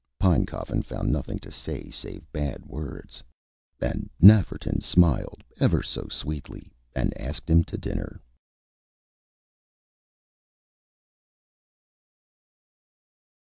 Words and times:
Pinecoffin 0.19 0.81
found 0.81 1.11
nothing 1.11 1.37
to 1.37 1.51
say 1.51 1.91
save 1.91 2.23
bad 2.31 2.65
words; 2.65 3.21
and 3.79 4.09
Nafferton 4.19 4.81
smiled 4.81 5.43
ever 5.59 5.83
so 5.83 6.07
sweetly, 6.09 6.73
and 6.95 7.15
asked 7.21 7.47
him 7.47 7.63
to 7.65 7.77
dinner. 7.77 8.19